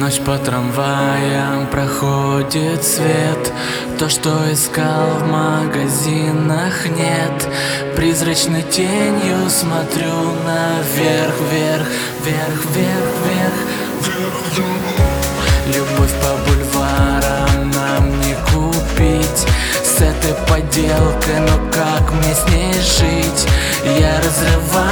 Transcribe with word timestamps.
Ночь 0.00 0.18
по 0.20 0.38
трамваям 0.38 1.66
проходит 1.66 2.82
свет 2.82 3.52
То, 3.98 4.08
что 4.08 4.30
искал 4.50 5.10
в 5.18 5.26
магазинах, 5.26 6.88
нет 6.88 7.46
Призрачной 7.96 8.62
тенью 8.62 9.50
смотрю 9.50 10.14
наверх, 10.46 11.34
вверх, 11.52 11.86
вверх, 12.24 12.64
вверх, 12.74 13.54
вверх 14.06 14.36
вверх. 14.56 15.76
Любовь 15.76 16.14
по 16.22 16.32
бульварам 16.48 17.70
нам 17.70 18.20
не 18.20 18.34
купить 18.54 19.46
С 19.84 20.00
этой 20.00 20.32
подделкой, 20.48 21.40
но 21.40 21.58
ну 21.58 21.70
как 21.70 22.10
мне 22.10 22.34
с 22.34 22.48
ней 22.48 22.72
жить? 22.72 23.46
Я 23.98 24.16
разрываю 24.16 24.89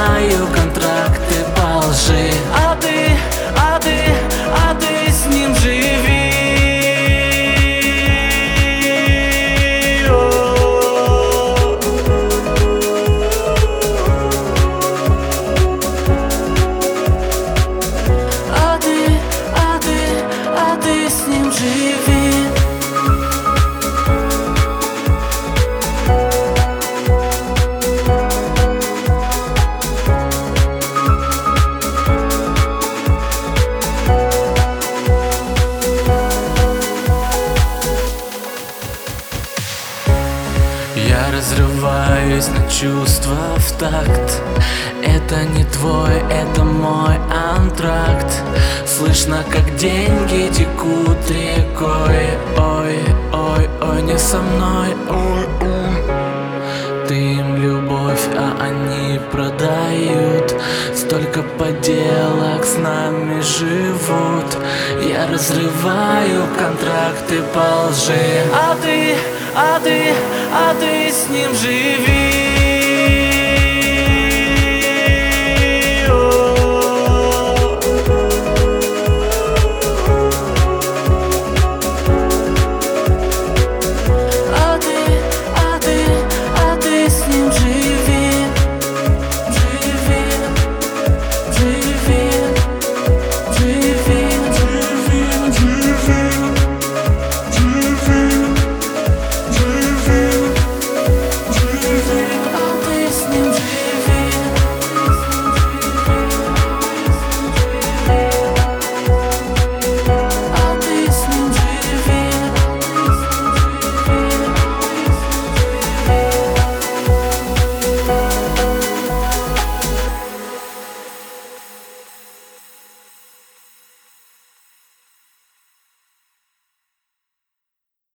Я 41.07 41.31
разрываюсь 41.31 42.47
на 42.47 42.69
чувства 42.69 43.55
в 43.57 43.71
такт. 43.77 44.41
Это 45.03 45.45
не 45.45 45.63
твой, 45.65 46.17
это 46.29 46.63
мой 46.63 47.15
антракт. 47.55 48.43
Слышно, 48.85 49.43
как 49.49 49.75
деньги 49.77 50.51
текут 50.51 51.17
рекой. 51.29 52.37
Ой, 52.57 52.99
ой, 53.31 53.69
ой, 53.81 54.01
не 54.01 54.17
со 54.17 54.41
мной, 54.41 54.95
ой, 55.09 55.47
ой. 55.61 55.79
Ты 57.07 57.15
им 57.15 57.55
любовь, 57.55 58.27
а 58.37 58.55
они 58.61 59.19
продают. 59.31 60.53
Столько 60.93 61.41
подделок 61.41 62.63
с 62.63 62.77
нами 62.77 63.41
живут. 63.41 64.57
Я 65.01 65.27
разрываю 65.27 66.43
контракты 66.57 67.41
по 67.53 67.89
лжи. 67.89 68.43
А 68.53 68.75
ты, 68.83 69.15
а 69.61 69.79
ты, 69.81 70.13
а 70.53 70.73
ты 70.79 71.11
с 71.11 71.27
ним 71.27 71.53
живи 71.53 72.28